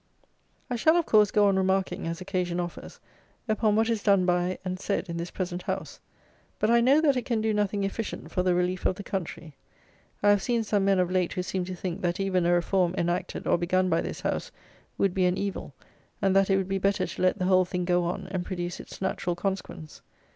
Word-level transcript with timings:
I 0.67 0.77
shall, 0.77 0.95
of 0.97 1.05
course, 1.05 1.29
go 1.29 1.45
on 1.47 1.57
remarking, 1.57 2.07
as 2.07 2.21
occasion 2.21 2.59
offers, 2.59 2.99
upon 3.47 3.75
what 3.75 3.87
is 3.87 4.01
done 4.01 4.25
by 4.25 4.57
and 4.65 4.79
said 4.79 5.09
in 5.09 5.17
this 5.17 5.29
present 5.29 5.61
House; 5.61 5.99
but 6.57 6.71
I 6.71 6.81
know 6.81 7.01
that 7.01 7.15
it 7.15 7.25
can 7.25 7.39
do 7.39 7.53
nothing 7.53 7.83
efficient 7.83 8.31
for 8.31 8.41
the 8.41 8.55
relief 8.55 8.87
of 8.87 8.95
the 8.95 9.03
country. 9.03 9.53
I 10.23 10.31
have 10.31 10.41
seen 10.41 10.63
some 10.63 10.85
men 10.85 10.97
of 10.97 11.11
late, 11.11 11.33
who 11.33 11.43
seem 11.43 11.65
to 11.65 11.75
think, 11.75 12.01
that 12.01 12.19
even 12.19 12.47
a 12.47 12.51
reform, 12.53 12.95
enacted, 12.97 13.45
or 13.45 13.59
begun, 13.59 13.91
by 13.91 14.01
this 14.01 14.21
House, 14.21 14.51
would 14.97 15.13
be 15.13 15.25
an 15.25 15.37
evil; 15.37 15.71
and 16.19 16.35
that 16.35 16.49
it 16.49 16.57
would 16.57 16.67
be 16.67 16.79
better 16.79 17.05
to 17.05 17.21
let 17.21 17.37
the 17.37 17.45
whole 17.45 17.63
thing 17.63 17.85
go 17.85 18.05
on, 18.05 18.25
and 18.31 18.43
produce 18.43 18.79
its 18.79 19.03
natural 19.03 19.35
consequence. 19.35 20.01